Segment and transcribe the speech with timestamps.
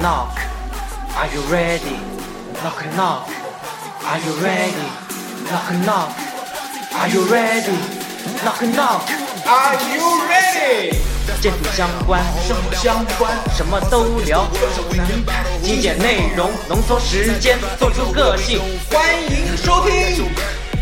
[0.00, 0.38] knock,
[1.14, 2.00] are you ready?
[2.62, 3.28] Knock knock,
[4.04, 4.88] are you ready?
[5.50, 6.10] Knock knock,
[6.94, 7.76] are you ready?
[8.42, 9.02] Knock knock,
[9.46, 10.96] Are you ready？
[11.40, 14.46] 建筑相关，生活相关，什么都聊，
[14.94, 15.24] 能
[15.62, 18.60] 精简内容，浓缩时间，做出个性。
[18.90, 20.28] 欢迎收听。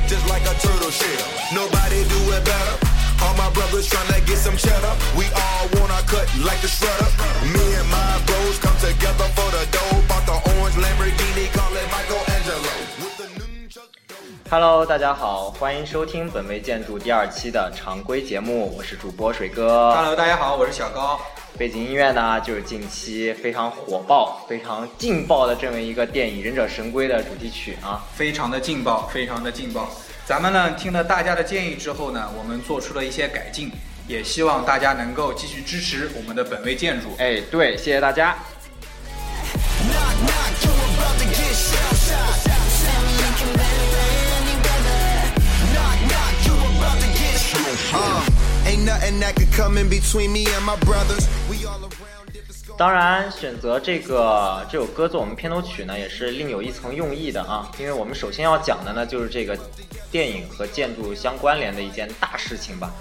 [0.09, 1.07] just like a turtle shell.
[1.53, 2.77] Nobody do it better.
[3.21, 4.95] All my brothers tryna get some cheddar.
[5.17, 7.09] We all wanna cut like the shredder.
[7.53, 8.38] Me and my bros come
[9.09, 10.03] together for the dough.
[10.09, 12.75] Bought the orange Lamborghini, call it Michelangelo.
[13.01, 14.51] With the nunchuck dough.
[14.51, 19.95] Hello，大家好，欢迎收听本位建筑第二期的常规节目，我是主播水哥。
[19.95, 21.21] Hello，大家好，我是小高。
[21.57, 28.05] 背景音乐呢，就是近期非常火爆、非常劲爆的这么一个电影《忍者神龟》的主题曲啊。
[28.15, 29.89] 非常的劲爆，非常的劲爆。
[30.25, 33.73] 咱们呢听了大家的建议之后呢，我们做出了一些改进，
[34.07, 37.09] 也希望大家能够继续支持我们的本位建筑。
[37.19, 38.39] 哎，对，谢谢大家。
[52.77, 57.69] 当然，选择这个这首歌做我们片头曲呢，也是另有一层用意的啊。
[57.79, 59.59] 因为我们首先要讲的呢，就是这个
[60.11, 62.93] 电影和建筑相关联的一件大事情吧。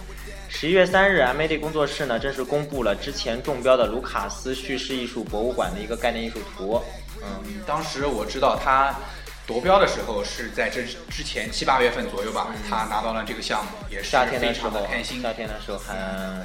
[0.49, 6.81] 十一月三日，MAD 工作室呢正式公布了之前中标的卢卡斯叙事艺术博物馆的一个概念艺术图。
[7.21, 8.95] 嗯，当时我知道他
[9.47, 15.21] 夺标的时候是在这之前七八月份左右吧，他拿到了这个项目，也是夏天非的时候常的开心。
[15.21, 15.95] 夏天的时候很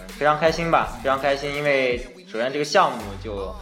[0.07, 1.99] 非常开心吧，非常开心，因为
[2.31, 3.53] 首先这个项目就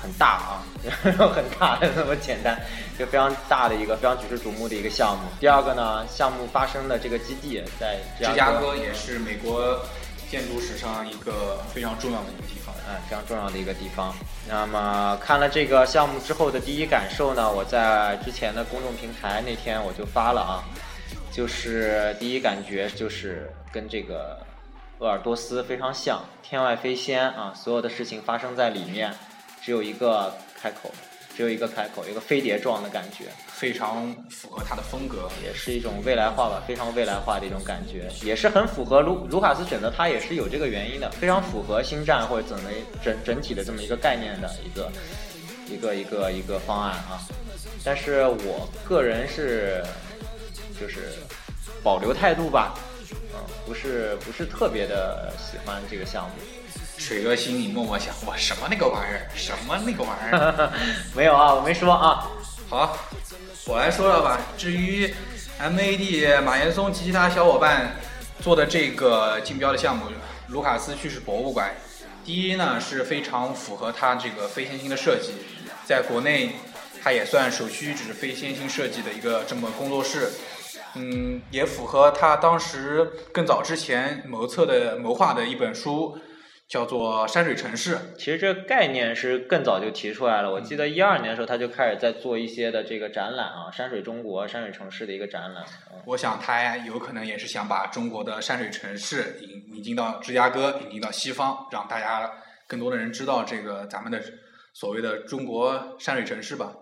[0.00, 0.64] 很大啊，
[1.34, 2.58] 很大的那么简单，
[2.98, 5.24] 就非常大的一个非常举世瞩目的一个项目。
[5.38, 9.78] 第二个呢，项目发生的这个基地在芝芝加哥也是美国
[10.30, 12.55] 建筑史上一个非常重要的一个地
[12.86, 12.94] 方。
[12.94, 14.14] 哎，非常重要的一个地方。
[14.48, 20.64] 那么看了这个项目之后的第一感受呢，我在之前的公众平台那天我就发了啊，
[21.32, 24.38] 就是第一感觉就是跟这个
[25.00, 29.12] 鄂尔多斯非常像，天外飞仙啊，所有的事情发生在里面，
[29.60, 30.90] 只有一个开口，
[31.36, 33.24] 只有一个开口，一个飞碟状的感觉。
[33.58, 42.70] 非常符合他的风格，也是一种未来化吧，非常未来化的一种感觉，也是很符合卢卢卡斯选择他也是有这个原因的，非常符合星战或者整的
[43.02, 44.92] 整整体的这么一个概念的一个
[45.70, 47.18] 一个一个一个方案啊。
[47.82, 49.82] 但是我个人是
[50.78, 51.14] 就是
[51.82, 52.74] 保留态度吧，
[53.32, 56.34] 嗯，不是不是特别的喜欢这个项目。
[56.98, 59.30] 水哥心里默默想：我，什么那个玩意儿？
[59.34, 60.72] 什么那个玩意儿？
[61.16, 62.26] 没有啊，我没说啊。
[62.68, 62.98] 好，
[63.68, 64.40] 我来说了吧。
[64.56, 65.12] 至于
[65.60, 67.96] MAD 马岩松及其他小伙伴
[68.40, 70.04] 做的这个竞标的项目——
[70.48, 71.74] 卢卡斯叙事博物馆，
[72.24, 75.32] 第一呢是非常符合它这个非线性的设计，
[75.84, 76.52] 在国内
[77.02, 80.30] 它也算首屈一指非线性设计的一个这么工作室。
[80.94, 86.16] 嗯，也符合他当时更早之前谋策的谋划的一本书，
[86.68, 87.96] 叫做《山水城市》。
[88.16, 90.50] 其实这个概念是更早就提出来了。
[90.50, 95.64] 我记得一二年的时候，他就开始在做一些的这个展览啊，山水中国、山水城市的一个展览。
[95.92, 102.30] 嗯我想他有可能也是想把中国的山水城市引引进到芝加哥，引进到西方，让大家
[102.68, 104.22] 更多的人知道这个咱们的
[104.72, 106.72] 所谓的中国山水城市吧。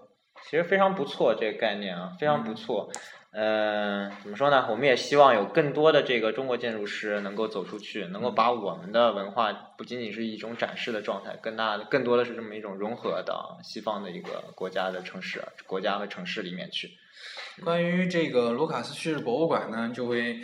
[0.50, 2.90] 其实非常不错，这个概念啊，非常不错。
[2.92, 3.00] 嗯、
[3.34, 4.66] 怎么说呢？
[4.70, 16.90] 我们也希望有更多的这个中国建筑师能够走出去，能够把我们的文化不仅仅是一种展示的状态，更大的、更多的是这么一种融合到西方的一个国家的城市、国家和城市里面去。
[17.64, 20.38] 关于这个卢卡斯叙事博物馆呢，就会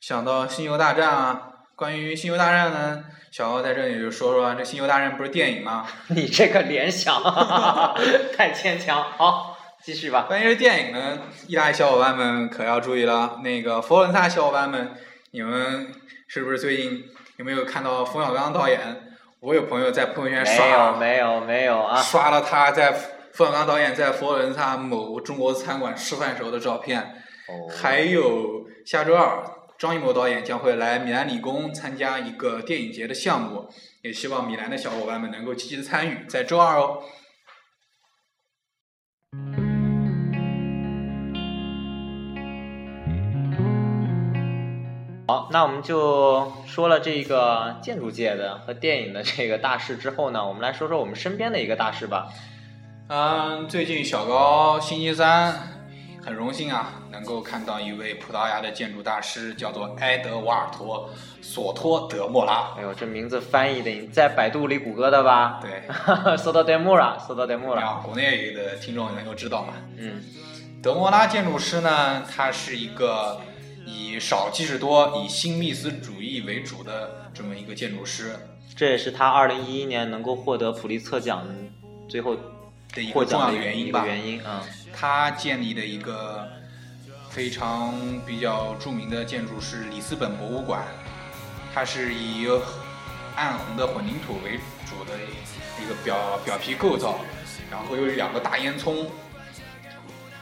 [0.00, 1.48] 想到《星球大战》啊。
[1.74, 5.86] 关于《星球大战》呢，小奥在这里就说说，这《星球大战》不是电影吗？
[6.08, 7.20] 你这个联想
[8.36, 9.02] 太牵强。
[9.02, 9.51] 好，
[9.84, 10.26] 继续吧。
[10.28, 13.40] 关于电影呢，意大利小伙伴们可要注意了。
[13.42, 14.92] 那个佛罗伦萨小伙伴们，
[15.32, 15.88] 你们
[16.28, 17.04] 是不是最近
[17.38, 18.78] 有没有看到冯小刚导演？
[19.40, 22.00] 我有朋友在朋友圈刷没有，没有，没有啊。
[22.00, 22.92] 刷了他在
[23.32, 29.42] 冯小刚导演在佛罗伦萨某中国餐馆吃饭时候的照片，哦还有下周二
[29.76, 33.68] 张艺谋导演将会来米兰理工参加一个电影节的项目，
[34.02, 37.02] 也希望米兰的小伙伴们能够积极的参与，在周二哦。
[45.32, 52.28] 好，那我们就说了这个建筑界的和电影的这个大事之后呢，我们来说说我们身边的一个大事吧。
[53.08, 55.54] 嗯，最近小高星期三
[56.22, 61.08] 很荣幸啊，能够看到一位葡萄牙的建筑大师，叫做埃德瓦尔托·
[61.42, 62.74] 索托德莫拉。
[62.76, 65.62] 哎呦，这名字翻译的，你在百度里谷歌的吧？
[65.62, 67.80] 对，搜到德莫拉，搜到德莫拉。
[67.80, 69.72] 让国内的听众能够知道嘛。
[69.96, 70.22] 嗯，
[70.82, 73.40] 德莫拉建筑师呢，他是一个
[73.92, 78.34] 以少即是多、以新密斯主义为主的这么一个建筑师
[78.74, 81.46] 这也是他二零一一年能够获得普利策奖
[82.08, 82.34] 最后
[82.94, 84.04] 的一个重要原因吧。
[84.06, 84.64] 原因啊。
[84.94, 86.48] 他建立的一个
[87.30, 87.94] 非常
[88.26, 90.82] 比较著名的建筑是里斯本博物馆，
[91.74, 92.46] 它是以
[93.34, 95.18] 暗红的混凝土为主的
[95.82, 97.20] 一个表表皮构造，
[97.70, 99.06] 然后有两个大烟囱，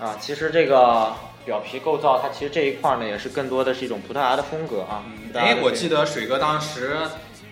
[0.01, 1.15] 啊，其实这个
[1.51, 5.03] 表皮构造，它其实这一块儿呢，也是更多的是一种葡萄牙的风格啊。
[5.35, 6.97] 哎，我记得水哥当时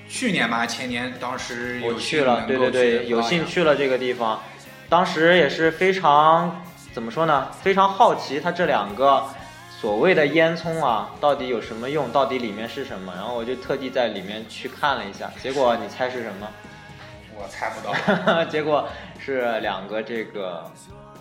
[0.08, 4.40] 去年吧，前年当时有我去了，对对对，有幸去去了这个地方，
[4.88, 7.48] 当时也是非常怎么说呢？
[7.60, 9.24] 非常好奇它这两个
[9.80, 12.08] 所谓的烟囱啊，到底有什么用？
[12.12, 13.12] 到底里面是什么？
[13.16, 16.48] 然后我就特地在里面去看了一下，结果你猜是什么？
[17.34, 20.70] 我猜不到 结果是两个这个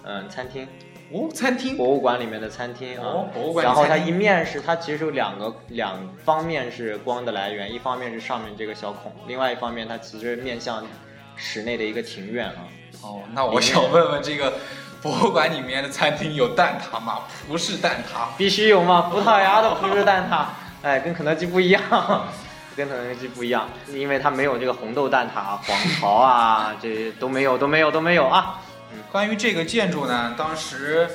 [0.03, 0.67] 嗯餐厅。
[1.09, 5.95] 哦，餐厅博物馆里面的餐厅啊，哦博物馆然后它一面是它其实有两个两
[6.25, 10.85] 方面是光的来源，一方面是上面这个小孔，另外一方面它其实面向
[11.35, 12.67] 室内的一个庭院啊。
[13.01, 14.53] 哦，那我想问问这个
[15.01, 17.19] 博物馆里面的餐厅有蛋挞吗？
[17.47, 18.27] 葡式蛋挞。
[18.37, 20.45] 必须有吗，葡萄牙的葡式蛋挞，
[20.85, 21.81] 哎，跟肯德基不一样，
[22.75, 28.59] 跟肯德基不一样，因为它没有这个红豆蛋挞、黄桃啊，这些都没有，都没有，都没有啊。
[29.11, 31.09] 关于这个建筑呢，当时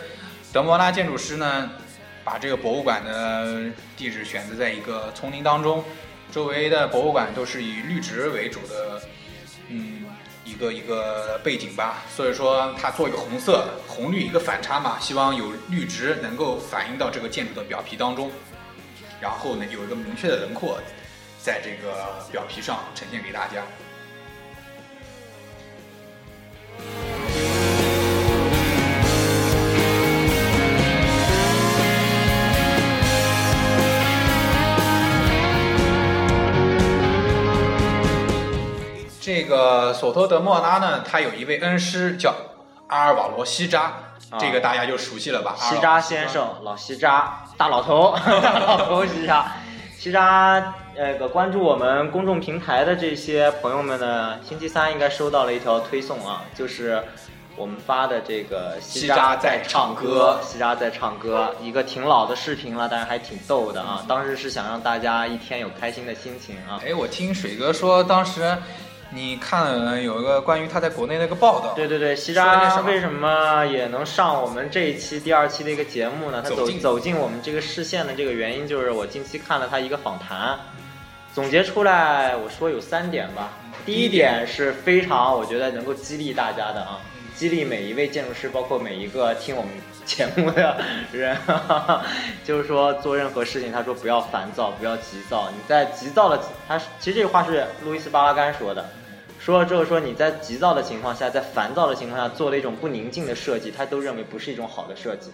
[0.53, 1.71] 德莫拉建筑师呢，
[2.25, 3.65] 把这个博物馆的
[3.97, 5.85] 地址选择在一个丛林当中，
[6.31, 9.03] 周围的博物馆都是以绿植为主的，
[9.69, 10.05] 嗯，
[10.45, 12.03] 一个一个背景吧。
[12.15, 18.31] 所以说，它做一个红色，红绿一个反差嘛，希望有绿植能够反映到这个建筑的表皮当中，
[19.21, 20.81] 然后呢，有一个明确的轮廓，
[21.39, 23.63] 在这个表皮上呈现给大家。
[39.35, 42.35] 这个索托德莫拉呢，他有一位恩师叫
[42.89, 43.85] 阿尔瓦罗西扎，
[44.29, 45.57] 啊这个大家就熟悉了吧？
[45.57, 49.51] 西扎先生，老西扎，大老头，大老头西扎，
[49.99, 57.03] 西扎，那个关注我们公众平台的这些朋友们呢，星期三应该收到了一条推送啊，就是
[57.57, 64.05] 我们发的这个西扎扎在唱唱歌西扎在唱歌，一个挺老的视频了，但是还挺逗的啊。
[64.07, 66.79] 当时是想让大家一天有开心的心情啊。
[66.87, 68.55] 哎，我听水哥说，当时
[69.15, 76.41] 你看了有一个关于他在国内那个报道，对对对，西扎为什么也能上我们这一期、第二期的一个节目呢？
[76.43, 80.59] 他走走进走进我们这个视线的这个原因，就是我近期看了他一个访谈，
[81.35, 83.51] 总结出来，我说有三点吧。
[83.85, 86.99] 第一点是非常我觉得能够激励大家的啊，
[87.37, 89.71] 激励每一位建筑师，包括每一个听我们
[90.07, 90.79] 节目的
[91.13, 91.37] 人，
[92.45, 95.51] 就是说做任何事情，他说不要烦躁，不要急躁。
[95.51, 98.83] 你在急躁的，他其实这句话是路易斯巴拉干说的。
[99.45, 105.33] 说了之后说你在急躁的情况下，在烦躁的情况下做了一种不宁静的设计，他都认为不是一种好的设计。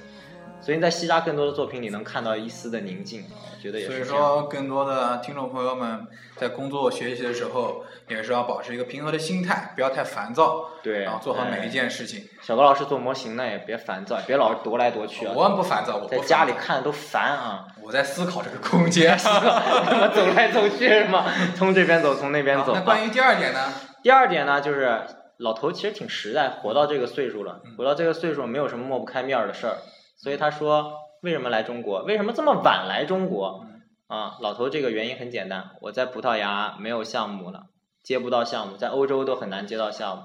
[0.68, 4.22] 所以在西扎更多的作品里能看到一丝的宁静，我觉得也所以是这样。
[4.22, 6.06] 说，更多的听众朋友们
[6.36, 12.22] 在工作学习的时候，也是要保持一个平和的心态，不要太烦躁，对，然后做好每一哎件事情。
[12.42, 15.32] 小高老师做模型呢，也别烦躁，别老是踱来踱去啊。
[15.34, 19.16] 我不烦躁，我在家里躁，看都烦啊，我在思考这个空间。
[19.16, 21.24] 他妈走来走去是吗？
[21.56, 22.74] 从这边走，从那边走。
[22.74, 23.72] 那关于第二点呢？
[24.02, 25.00] 第二点呢，就是
[25.38, 29.78] 老头其实挺实在，活到这个岁数了，活到这个岁数没有什么抹不开面儿的事儿，
[30.18, 32.02] 所以他说为什么来中国？
[32.02, 33.64] 为什么这么晚来中国？
[34.08, 37.66] 啊，老头这个原因很简单，我在葡萄牙没有项目了，
[38.02, 40.22] 接不到项目，在欧洲都很难接到项目。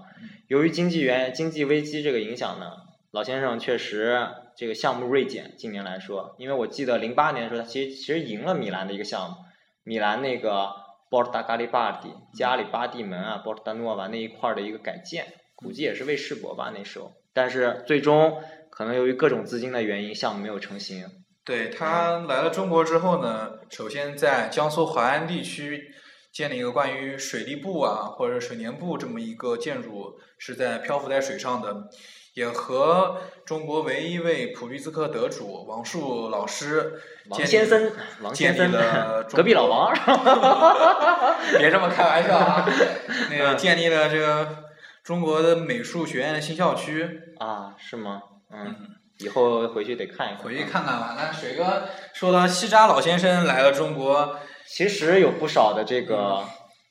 [0.47, 2.71] 由于经济原经济危机这个影响呢，
[3.11, 5.55] 老先生确实这个项目锐减。
[5.57, 9.35] 今年来说，因为我记得零八年的时候，他其实其实赢了米兰的一个项目，
[9.83, 10.69] 米兰那个
[11.09, 17.11] Porta Garibaldi 加里巴蒂门啊波尔达诺瓦那一块儿的一个改建，估计也是为世博吧那时候。
[17.33, 18.41] 但是最终
[18.75, 21.05] 可能由于各种资金的原因，项目没有成型。
[21.45, 25.93] 对他来了中国之后呢，首先在江苏淮安地区
[26.31, 31.87] 建立一个关于水利部啊或者水帘部这么一个建筑，是在漂浮在水上的，
[32.33, 36.99] 也和中国唯一一位普利兹克得主王树老师
[37.29, 37.91] 王先生，
[38.23, 39.93] 王先生建立了，隔壁老国王，
[41.59, 42.67] 别这么开玩笑啊！
[43.29, 44.63] 那个嗯建立了这个
[45.03, 48.23] 中国的美术学院新校区，啊，是吗？
[48.53, 48.75] 嗯，
[49.19, 50.37] 以后回去得看一看。
[50.37, 51.15] 回去嗯看看吧。
[51.17, 51.83] 那水哥
[52.13, 56.43] 说到西扎老先生来了中国，其实有不少的这个，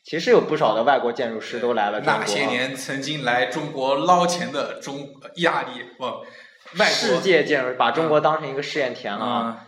[0.05, 2.21] 其实有不少的外国建筑师都来了中国。
[2.21, 6.05] 那些年曾经来中国捞钱的中意大利不
[6.79, 9.31] 外国世界建筑把中国当成一个试验田了啊！
[9.31, 9.67] 啊，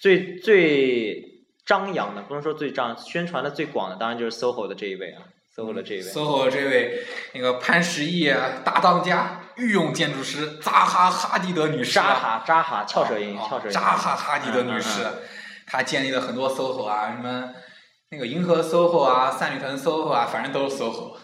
[0.00, 1.22] 最最
[1.66, 5.22] 张扬的，不能说最张，宣传的最广的，当然就是 SOHO 的这一位啊
[5.56, 6.04] ，SOHO 的这一位。
[6.04, 13.72] SOHO 这位那个潘石屹啊大当家御用建筑师扎哈哈迪德女士啊，扎哈扎哈翘舌音，啊翘舌音。
[13.72, 15.06] 扎哈哈迪德女士
[15.66, 17.52] 她建立了很多 SOHO 啊，什么
[18.10, 21.16] 那个银河 SOHO 啊，三里屯 SOHO 啊，反正都是 SOHO。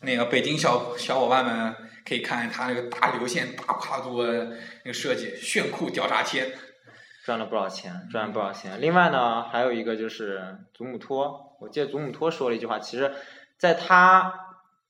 [0.00, 1.74] 那个北京小小伙伴们
[2.06, 4.44] 可以看她那个大流线、大跨度的
[4.84, 6.52] 那个设计，炫酷屌炸天。
[7.24, 8.78] 赚了不少钱，赚了不少钱。
[8.82, 13.14] 另外呢，还有一个就是祖母托，我记得祖母托说了一句话，其实
[13.58, 14.34] 在他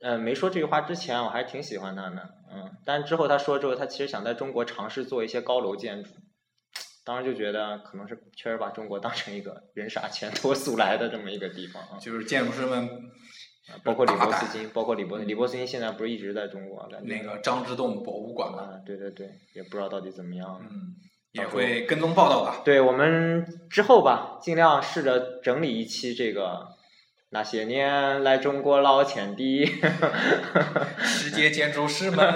[0.03, 6.11] 呃没说这句话之前，我还是挺喜欢他的，嗯，但之后他说之后，他其实想在中国尝试做一些高楼建筑，
[7.05, 12.89] 当时就觉得可能是确实把中国当成一个人傻钱多速来的这么一个地方啊，就是建筑师们
[13.83, 20.61] 包括李伯斯金，包括李伯李伯斯金现在不是一直在中国，那个张之洞博物馆嘛，啊，对对对，也不知道到底怎么样。
[20.71, 20.95] 嗯，
[21.33, 22.63] 也会跟踪报道吧。
[22.65, 26.74] 对我们之后吧，尽量试着整理一期这个
[27.35, 29.67] 那些年来中国捞钱的。
[31.03, 32.33] 世界建筑师们，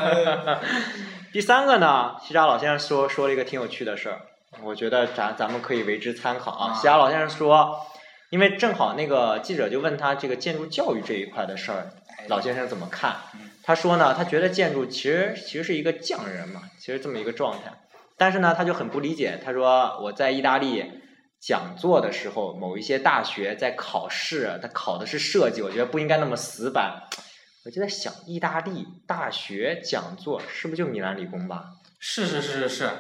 [1.33, 4.23] 第三个呢，西沙老先生说说了一个挺有趣的事儿，
[4.61, 6.73] 我觉得咱咱们可以为之参考啊。
[6.73, 7.87] 啊西沙老先生说，
[8.31, 11.87] 因为正好那个记者就问他这个建筑教育这一块的事儿，
[12.27, 13.51] 老先生怎么看嗯？
[13.63, 17.73] 他说呢，他觉得建筑其实其实是一个匠人嘛，其实这么一个状态。
[18.17, 19.39] 但是呢，他就很不理解。
[19.45, 20.85] 他说我在意大利
[21.41, 27.03] 讲座的时候，某一些大学在考试，他考的是设计，我觉得不应该那么死板。
[27.65, 31.65] 我就在想，意大利大学讲座是不是就米兰理工吧？
[31.99, 32.91] 是是是是是，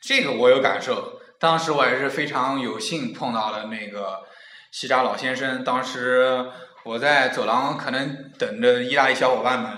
[0.00, 1.20] 这个我有感受。
[1.38, 4.20] 当时我也是非常有幸碰到了那个
[4.70, 5.62] 西扎老先生。
[5.62, 6.46] 当时
[6.84, 9.72] 我在走廊可能等着意大利小伙伴们，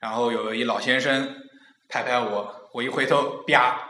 [0.00, 1.34] 然后有一老先生
[1.88, 3.85] 拍拍我，我一回头，啪，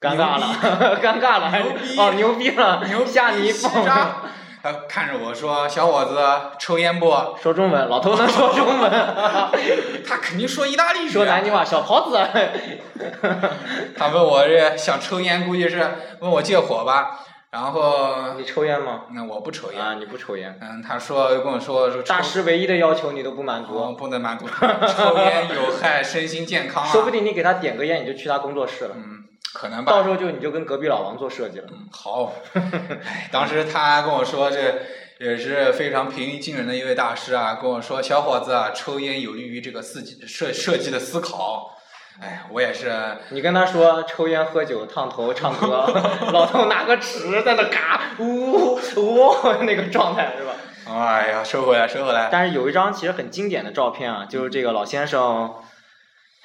[0.00, 3.84] 尴尬了， 尴尬了，牛逼是哦，牛逼了，牛逼吓你一西蹦。
[4.60, 6.18] 他看着我说：“小伙子，
[6.58, 8.90] 抽烟不说中文，老头能说中文？
[10.06, 11.12] ”他肯定说意大利语啊。
[11.12, 12.18] 说南京话，小袍子。
[13.96, 15.88] 他问我这想抽烟，估计是
[16.20, 17.20] 问我借火吧。
[17.50, 19.02] 然后，你抽烟吗？
[19.14, 19.80] 那我不抽烟。
[19.80, 20.58] 啊，你不抽烟。
[20.60, 26.88] 嗯，他说跟我说说大师唯一的要求你都不满我足，不能满足，抽烟有害身心健康啊。
[26.90, 29.92] 说不定你给他点个烟，你就去他工作室了，嗯，可能吧。
[29.92, 31.66] 到时候就你就跟隔壁老王做设计了。
[31.70, 32.32] 嗯，好。
[32.54, 34.58] 哎，当时他跟我说，这
[35.18, 41.74] 也是非常平易近人的一位大师啊，跟我说，小伙子啊，抽烟有利于这个设计设设计的思考。
[42.20, 45.86] 哎，我也是，你跟他说抽烟、喝酒、烫头、唱歌，
[46.32, 50.52] 老头拿个尺在那嘎呜呜那个状态是吧？
[50.90, 52.28] 哎呀，收回来，收回来。
[52.32, 55.54] 但是有一张其实很经典的照片啊，就是这个老先生，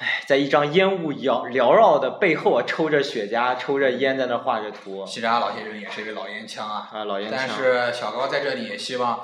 [0.03, 6.89] 哎，在一张烟雾缭缭绕的背后啊，抽着雪茄，抽着烟在那画着图西扎老先生也是一位老烟枪啊。
[6.91, 7.49] 啊，老烟枪但。
[7.49, 9.21] 是小高在这里也希望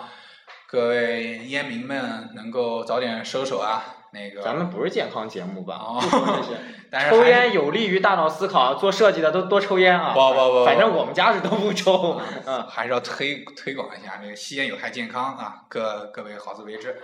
[0.70, 3.98] 各位烟民们能够早点收手啊。
[4.14, 5.76] 那个，咱们不是健康节目吧？
[5.76, 6.58] 哦不说这些。
[6.90, 10.14] 但是抽烟有利于大脑思考，做设计的都多抽烟啊。
[10.14, 12.20] 不不不反正我们家是都不抽。
[12.46, 17.00] 嗯，还是要推推广一下这个吸烟有害健康啊，各各位好自为之。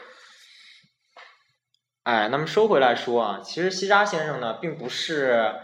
[2.05, 5.55] 哎，那么收回来说啊，其实西扎先生呢，并不是，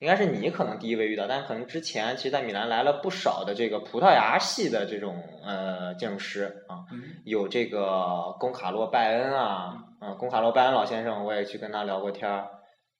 [0.00, 12.48] 应该是你可能第一位遇到，但可能之前其实，在米兰来了不少的这个葡萄牙系的这种呃建筑师啊，嗯有这个贡卡洛拜恩啊，嗯，贡卡洛拜恩老先生，我也去跟他聊过天儿。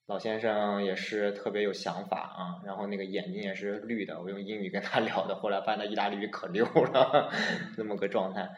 [0.07, 6.65] 老先生也是特别有想法啊，然后那个眼睛也是绿的，我用英语跟他聊的，后来发现他意大利语可溜
[6.95, 7.33] 了，
[7.77, 8.49] 那么个状态。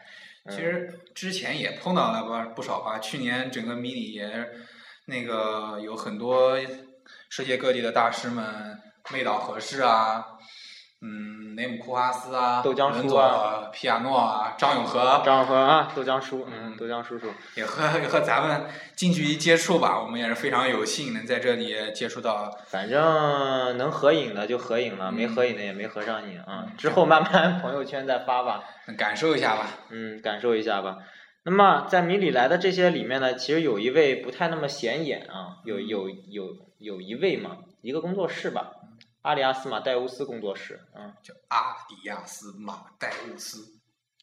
[0.45, 0.55] 嗯。
[0.55, 4.49] 其实之前也碰到了吧不少吧，去年整个迷你也
[5.05, 6.57] 那个有很多
[7.29, 8.77] 世界各地的大师们，
[9.11, 10.25] 妹岛合适啊，
[11.01, 17.27] 嗯，雷姆库哈斯啊，豆浆叔啊皮亚诺啊，张永和张永和啊，豆浆叔，嗯，嗯豆浆叔叔。
[17.55, 22.49] 也和 也和咱们近距离接触吧，我们也是非常有幸能在这里接触到。
[22.67, 26.63] 反正能合影的就合影了，没嗯合影的也没合上影啊。
[26.65, 28.63] 嗯之后慢慢朋友圈再发吧，
[28.97, 29.67] 感受一下吧。
[29.89, 30.99] 嗯，感受一下吧。
[31.43, 38.71] 那么在米里来的这些里面呢，其实有一位不太那么显眼啊，有有有有一位嘛，一个工作室吧，
[39.21, 43.79] 阿里亚斯马戴乌斯工作室，嗯，叫阿里亚斯马戴乌斯，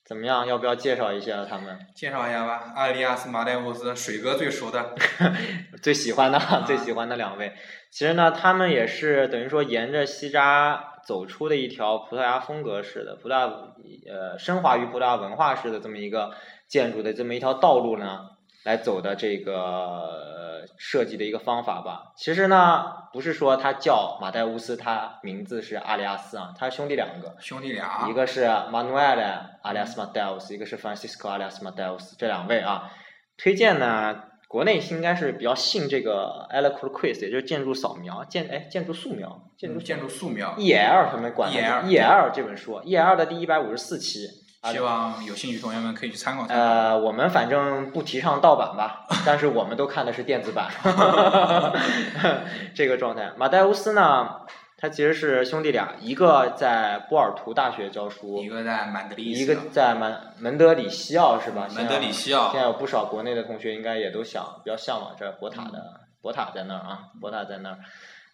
[0.06, 0.46] 怎么样？
[0.46, 1.78] 要不要介绍一下他们？
[1.94, 2.72] 介绍一下吧。
[2.74, 4.94] 阿里亚斯马戴乌斯，水哥最熟的。
[5.82, 7.52] 最喜欢的、最喜欢的两位，
[7.90, 13.46] 其实呢，他们也是等于说沿着西扎走出的一条葡萄牙风格式的葡萄牙
[14.10, 16.32] 呃升华于葡萄牙文化式的这么一个
[16.66, 18.20] 建筑的这么一条道路呢，
[18.64, 22.12] 来走的这个呃设计的一个方法吧。
[22.16, 22.86] 其实呢，
[23.16, 32.90] 不是说他叫马代乌斯，他名字是阿里亚斯啊，他兄弟两个，兄弟俩一，个是 Manuel alias Mateus，一个是 Francisco alias Mateus，这两位啊，
[33.38, 44.28] 推荐呢，国内应该是比较信这个 Eloquent Quiz，也就是建筑扫描，建哎建筑素描，建筑建筑素描，EL 他们管的 EL EL 这本书，EL 的第一百五十四期。
[44.66, 46.62] 啊希望有兴趣同学们可以去参考参考。
[46.62, 50.68] 呃，我们反正不提倡盗版吧， 但是我们都看的是电子版，
[52.74, 53.32] 这个状态。
[53.36, 54.40] 马代乌斯呢，
[54.76, 61.68] 他其实是兄弟俩，一个在波尔图大学教书一，个在曼德里，一个在曼门德里西奥是吧？
[61.74, 67.78] 门德里西奥现在有不少国内的同学应该也都想比较向往这博塔的，博塔在那儿啊，博塔在那儿。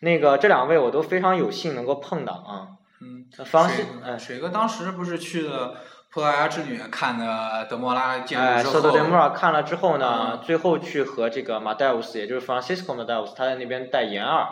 [0.00, 2.80] 那个这两位我都非常有幸能够碰到啊。
[3.04, 5.74] 嗯，方西水，嗯，水哥当时不是去了
[6.12, 14.46] 葡萄牙之女看的德莫拉建哎，筑之后，瑟德德莫拉看了之后呢，嗯最后去和这个马戴乌斯，也就是 Francisco Mateus，他在那边带研二，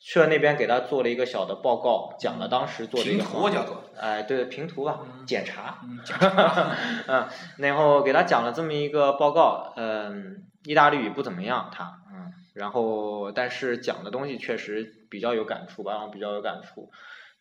[0.00, 6.72] 去了那边给他做了一个小的报告，讲了当时做的一个方案图叫做，哎，对，平图吧，嗯检查，嗯，检查
[7.06, 7.28] 嗯，
[7.58, 16.90] 然后给他讲了这么一个报告，嗯，意大利语不怎么样，他，嗯，然后但是讲的东西确实比较有感触吧，让我比较有感触。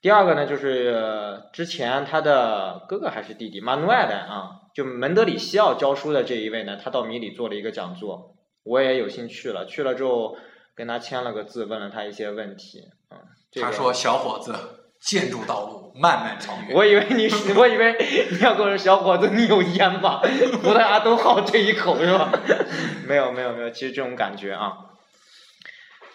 [0.04, 10.36] 第二个呢，就是呃之前他的哥哥还是弟弟马努埃的啊，就门德里西奥教书的这一位呢，他到米里做了一个讲座，我也有幸去了，去了之后
[10.76, 12.82] 跟他签了个字，问了他一些问题，
[13.12, 13.18] 嗯，
[13.50, 14.54] 这个他说：“小伙子，
[15.00, 17.96] 建筑道路漫漫长远。”我以为你是，我以为
[18.30, 20.22] 你要跟我说小伙子，你有烟吧？
[20.62, 22.30] 葡萄牙都好这一口是吧？
[23.08, 24.74] 没有没有没有，其实这种感觉啊。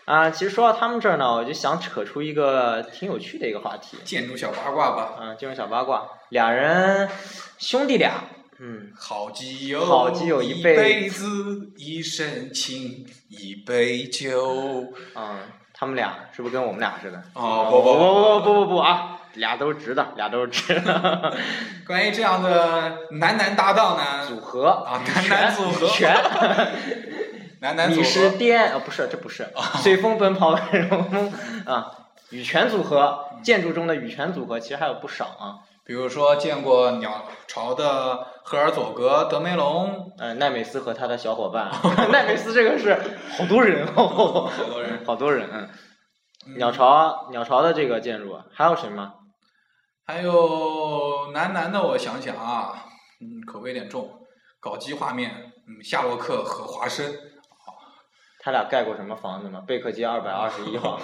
[0.09, 3.99] 啊，其实说到他们这儿呢，我就想扯出一个挺有趣的一个话题。
[4.05, 7.07] 建筑小八卦吧，嗯，建筑小八卦，俩人
[7.59, 8.25] 兄弟俩，
[8.59, 11.27] 嗯，好基友，好基友一一辈子，
[11.77, 14.87] 一身情，一杯酒。
[15.15, 15.41] 嗯，
[15.75, 17.23] 他们俩是不是跟我们俩似的？
[17.35, 21.37] 哦，不不不不，不不不不不啊，俩都是直的，俩都是直的
[21.87, 26.17] 关于这样的男男搭档呢，组合啊男男组合羽泉
[27.61, 29.49] 男男组你是合，颠哦，不是，这不是。
[29.83, 31.33] 随风奔跑荣风
[31.67, 31.91] 啊，
[32.31, 35.59] 羽泉组合，建筑中的羽泉组合其实还有不少啊。
[35.85, 41.71] 比如说见过鸟巢的赫尔佐格、德梅隆，呃，奈美斯和他的小伙伴，
[42.13, 42.95] 奈美斯这个是
[43.37, 45.05] 好多人哦，好多人。
[45.07, 45.71] 好多人。
[46.57, 49.15] 鸟巢鸟巢的这个建筑还有谁吗？
[50.07, 52.85] 还有男男的，我想想啊，
[53.21, 54.11] 嗯，口味有点重，
[54.61, 55.31] 搞基画面，
[55.67, 57.15] 嗯，夏洛克和华生，
[58.49, 59.61] 他俩盖过什么房子吗？
[59.67, 60.99] 贝克街二百二十一号。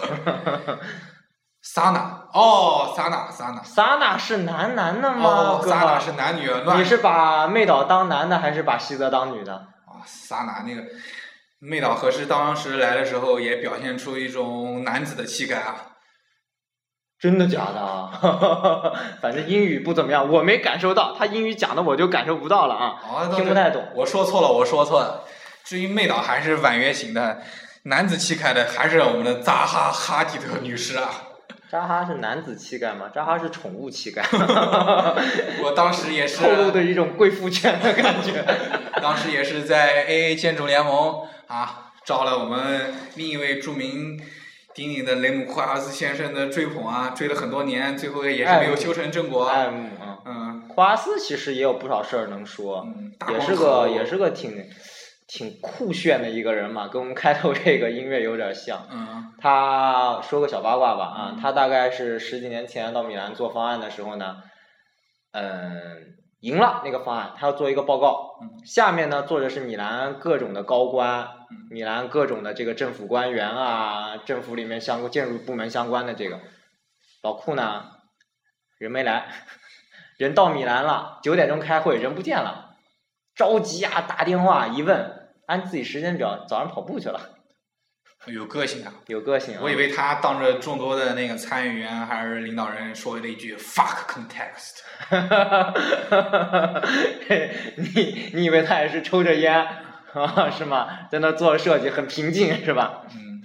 [1.61, 5.29] 萨娜，哦，萨娜，萨娜，萨娜是男男的吗？
[5.29, 9.53] 哦，哥萨娜是男女乱，你是把妹岛当男的还是把西泽当女的？
[9.55, 10.83] 啊，萨娜那个
[11.59, 15.77] 妹岛和是当时来的时候也表现出一种男子的气概啊。
[17.21, 18.11] 真的假的啊？
[19.21, 21.15] 反正英语不怎么样，我没感受到。
[21.15, 23.87] 他英语讲的我就感受不到了啊，哦，听不太懂。
[23.95, 25.25] 我说错了，我说错了。
[25.65, 27.43] 至于妹岛还是婉约型的，
[27.85, 31.11] 男子气概的还是我们的扎哈哈迪德女士啊。
[31.71, 33.11] 扎哈是男子气概吗？
[33.13, 34.23] 扎哈是宠物气概，
[35.65, 38.45] 我当时也是 透露的一种贵妇圈的感觉。
[39.03, 44.21] 当时也是在 AA 建筑联盟啊，招了我们另一位著名
[44.73, 49.47] 鼎鼎的雷姆库尔斯先生的追捧啊，追了很多年，最后也是没有修成正果。
[49.47, 54.65] 哎嗯嗯，嗯库阿斯其实也有不少事儿能说，嗯，也是个也是个挺
[55.27, 58.87] 挺酷炫的一个人嘛，跟我们开头这个音乐有点像。
[58.91, 64.43] 嗯他说个小八卦吧啊嗯，他大概是十几年前到米兰做方案的时候呢，
[65.33, 76.41] 嗯，赢了那个方案，他要做一个报告嗯，下面呢坐着是米兰各种的高官嗯，米兰各种的这个政府官员啊，政府里面相关建筑部门相关的这个，
[77.23, 77.85] 老库呢
[78.79, 79.27] 人没来，
[80.17, 82.64] 人到米兰了，九点钟开会，人不见了，
[83.35, 87.31] 着急啊，打电话一问，按自己时间表早上跑步去了，
[88.27, 88.95] 有个性啊。
[89.07, 89.61] 有个性啊。
[89.63, 94.83] 我以为他当着众多的那个参议员还是领导人说了一句 “fuck context”，
[97.77, 99.55] 你你以为他也是抽着烟
[100.15, 100.51] 啊？
[100.57, 101.07] 是吗？
[101.11, 103.05] 在那做设计很平静是吧？
[103.15, 103.43] 嗯，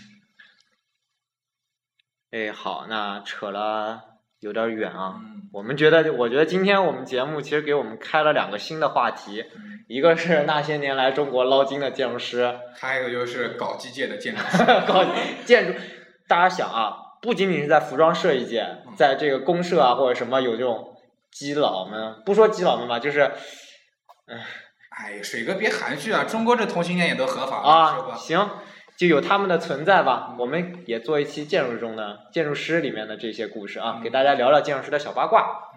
[2.31, 4.08] 哎，好，那扯了
[4.39, 5.15] 有点远啊。
[5.17, 15.03] 嗯我们觉得，我觉得今天我们节目其实给我们开了两个新的话题，嗯一个是那些年来中国捞金的建筑师，还有一个就是搞基界的建筑师， 搞
[15.45, 15.79] 建筑，
[16.27, 18.63] 大家想啊，不仅仅是在服装设计界，
[18.95, 20.95] 在这个公社啊或者什么有这种
[21.31, 23.31] 基佬们，不说基佬们吧，就是
[24.91, 28.15] 哎，水哥别含蓄啊，中国这同性恋也都合法啊，吧？
[28.15, 28.47] 行，
[28.99, 30.35] 就有他们的存在吧。
[30.37, 35.69] 我们也做一期建筑中的建筑师里面的这些故事啊，嗯给大家聊聊建筑师的小八卦。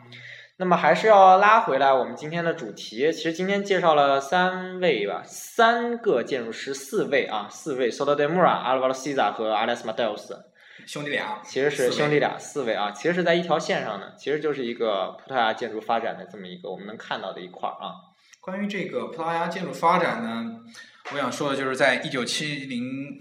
[0.57, 3.13] 那么还是要拉回来我们今天的主题。
[3.13, 10.37] 其实今天介绍了三位吧，三个建筑师，四位啊，四位 s o l o d e Mura、Alvaro Siza 和 Alex Mateus，
[10.85, 17.95] 兄弟俩，其实是兄弟俩，四位啊，其实是在一条线上的，其实就是一个葡萄牙建筑发展的这么一个我们能看到的一块儿啊。
[18.41, 20.61] 关于这个葡萄牙建筑发展呢，
[21.11, 23.21] 我想说的就是在一九七零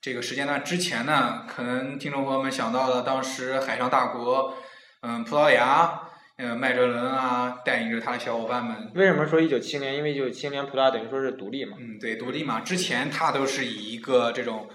[0.00, 4.54] 这个时间段之前呢，可能听众朋友们想到了当时海上大国，
[5.00, 6.02] 嗯，葡萄牙，
[6.38, 9.96] 嗯，麦哲伦啊，带领着他的小伙伴们，为什么说一九七年？
[9.96, 11.76] 因为一九七年葡萄牙等于说是独立嘛。
[11.80, 14.68] 嗯，对，独立嘛，之前他都是以一个这种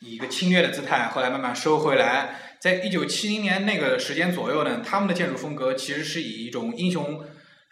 [0.00, 2.40] 以一个侵略的姿态，后来慢慢收回来。
[2.60, 7.22] 在一九七零年那个时间左右呢，他们的建筑风格其实是以一种英雄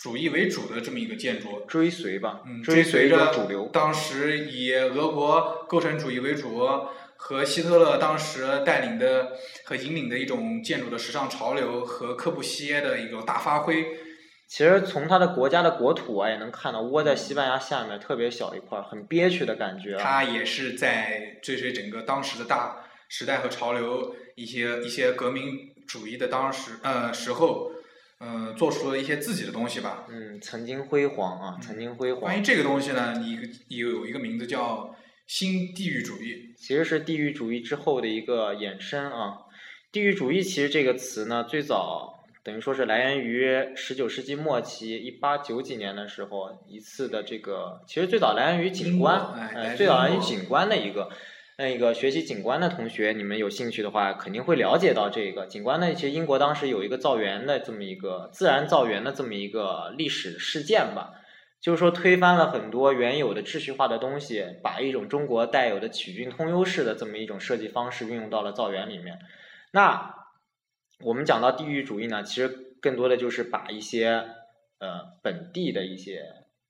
[0.03, 1.61] 主义为主的这么一个建筑。
[1.69, 3.71] 追随吧，嗯，追随着主流。
[3.73, 6.67] 当时以俄国构成主义为主，
[7.17, 13.87] 和希特勒当时带领的和引领的一种建筑的时尚潮流，和科布西耶的一种大发挥。
[14.49, 20.03] 其实从他的国家的国土啊，也能看到窝在西班牙下面特别小一块儿，很憋屈的感觉啊。
[20.03, 27.72] 他也是在追随整个当时的大时代和潮流，一些一些革命主义的当时呃时候，
[28.23, 30.07] 呃做出了一些自己的东西吧。
[30.09, 32.21] 嗯，曾经辉煌啊，曾经辉煌。
[32.23, 34.95] 关于这个东西呢，一个有有一个名字叫
[35.27, 36.55] 新地域主义。
[36.57, 39.39] 其实是地域主义之后的一个衍生啊。
[39.91, 51.11] 地域主义其实这个词呢，最早等于说是来源于十九世纪末期，一八九几年的时候一次的这个，其实最早来源于景观哎最早来源于景观的一个。
[51.59, 55.95] 那个学习景观的同学，你们有兴趣的话，肯定会了解到这个景观呢。
[55.95, 61.13] 其实英国当时有一个造园的这么一个自然造园的这么一个历史事件吧，
[61.61, 69.19] 就是说推翻了很多原有的秩序化的东西，把一种中国带有的曲径通幽式的这么一种设计方式运用到了造园里面。
[69.73, 70.15] 那
[71.05, 72.49] 我们讲到地域主义呢，其实
[72.81, 74.25] 更多的就是把一些
[74.79, 76.25] 呃本地的一些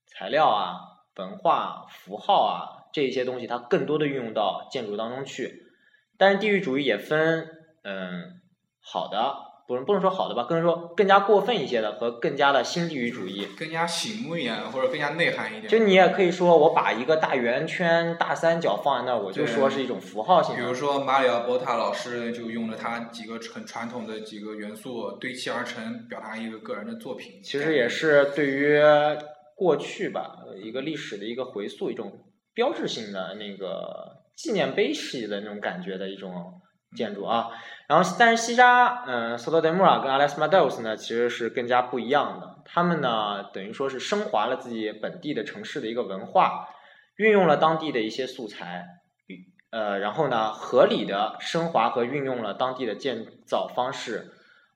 [0.06, 0.80] 材料啊、
[1.16, 5.62] 文化、符号啊这一些东西，它更多的运用到建筑当中去。
[6.18, 7.48] 但是地域主义也分
[7.82, 8.40] 嗯
[8.80, 9.34] 好的，
[9.66, 13.46] 不能不能说好的吧，更说更加过分一些的和更加的新地域主义。
[13.58, 15.68] 更加醒目一点，或者更加内涵一点。
[15.68, 20.54] 就你也可以说，我把一个大圆圈、大三角放在那儿，我就说是一种符号性。
[20.54, 27.40] 比如说马里奥波塔老师就用了他几个很传统的几个元素堆砌而成，表达一个个人的作品。
[27.42, 28.80] 其实也是对于
[29.56, 32.12] 过去吧，呃一个历史的一个回溯，一种
[32.54, 36.60] 标志性的那个纪念碑式的那种感觉的一种
[36.96, 37.48] 建筑啊。
[37.88, 42.62] 然后，但是西扎，嗯、索多德穆拉跟 Alex Madeus 呢，其实是更加不一样的。
[42.64, 46.68] 他们呢，等于说是升华了自己本地的城市的一个文化，
[47.16, 48.86] 运用了当地的一些素材，
[49.70, 54.30] 呃，然后呢，合理的升华和运用了当地的建造方式，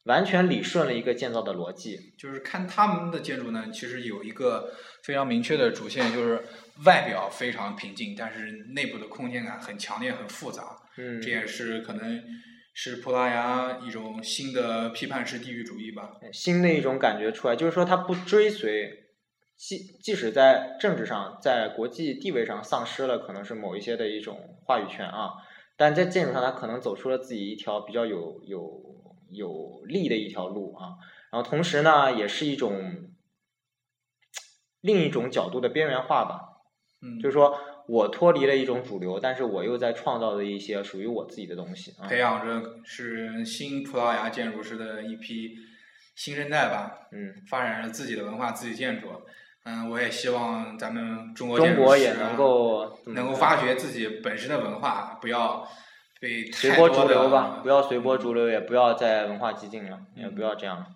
[0.06, 2.14] 完全理顺了一个建造的逻辑。
[2.16, 6.42] 就是看他们的建筑呢，其实有一个非常明确的主线，就是
[6.84, 10.76] 外表非常平静，但是内部的空间感很强烈、很复杂。
[10.96, 12.22] 嗯，这也是可能
[12.72, 16.12] 是葡萄牙一种新的批判式地域主义吧。
[16.32, 18.90] 新的一种感觉出来，就是说他不追随，
[19.56, 25.32] 即即使在政治上、在国际地位上丧失了可能是某一些的一种话语权啊，
[25.76, 28.62] 但在建筑上他可能走出了自己一条比较有有
[29.36, 30.98] 有利的一条路啊，
[31.30, 33.10] 然后同时呢，也是一种
[34.80, 36.40] 另一种角度的边缘化吧，
[37.02, 45.54] 嗯，就是说我脱离了一种主流，但是我又在创造的一些属于我自己的东西啊，培养着是新葡萄牙建筑师的一批
[46.14, 47.06] 新生代吧。
[47.12, 47.34] 嗯。
[47.48, 49.08] 发展着自己的文化、自己建筑。
[49.64, 55.68] 嗯，我也希望咱们中国建中筑师啊国也能够能够发掘自己本身的文化，不要
[56.20, 60.94] 被随波逐流吧，不要随波逐流，也不要再文化激进了，也不要这样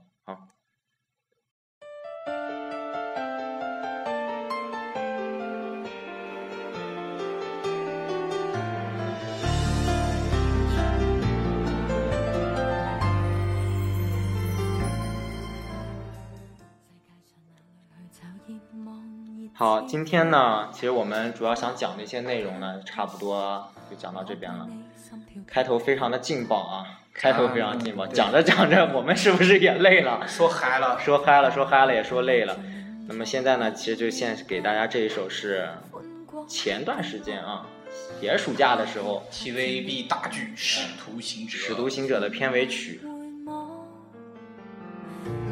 [19.61, 24.67] 好，今天呢，其实我们主要想讲的一些内容呢，差不多就讲到这边了。
[25.47, 30.27] 开头非常的劲爆啊，开头非常劲爆，啊讲着讲着，我们是不是也累了？
[30.27, 30.99] 说嗨了。
[30.99, 32.59] 说嗨了，说嗨了，也说累了。
[33.07, 35.69] 那么现在呢，其实就现给大家这一首是
[36.49, 37.67] 前段时间啊，
[38.23, 41.59] 也是暑假的时候，TVB 大剧《使徒行者》。
[41.67, 43.03] 《使徒行者》的片尾曲。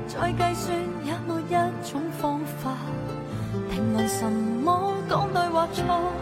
[0.07, 0.79] 再计算
[3.89, 6.13] 无论什么讲对或错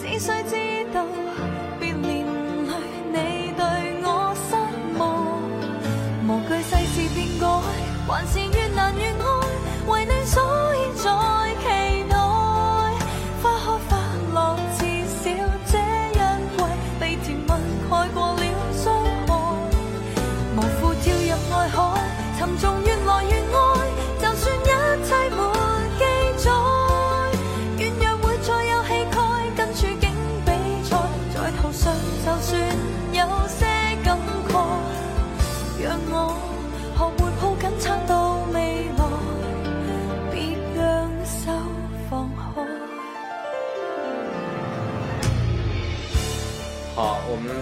[0.00, 0.56] 只需知
[0.94, 1.04] 道
[1.78, 2.24] 别连
[3.12, 3.62] 累你对
[4.02, 4.56] 我失
[4.98, 5.02] 望。
[6.26, 7.46] 无惧世事变改
[8.08, 8.45] 还是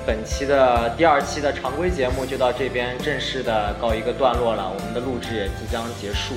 [0.07, 6.35] 本期的第二期的常规节目就到这边正式的告一个段落了，我们的录制也即将结束。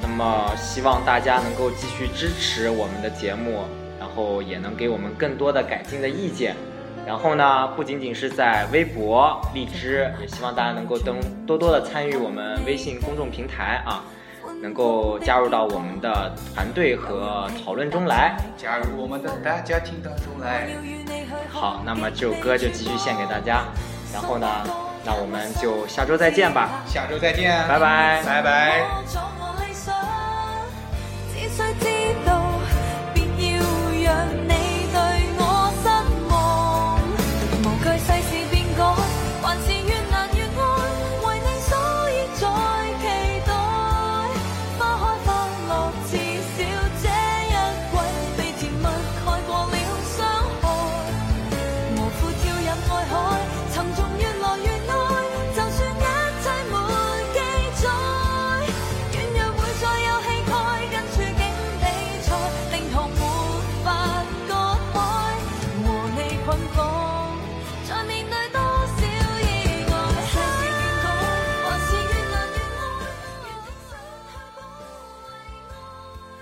[0.00, 3.64] 那么希望大家能够继续支持我们的节目，
[4.00, 6.56] 然后也能给我们更多的改进的意见。
[7.06, 14.02] 然后呢，不仅仅是在微博、荔枝，也希望大家能够登多多的参与我们微信公众平台啊，
[14.62, 18.36] 能够加入到我们的团队和讨论中来。
[18.56, 20.68] 加入我们的大家庭当中来。
[21.50, 23.64] 好，那么这首歌就继续献给大家。
[24.12, 24.46] 然后呢，
[25.04, 26.82] 那我们就下周再见吧。
[26.86, 28.82] 下周再见，拜拜拜拜。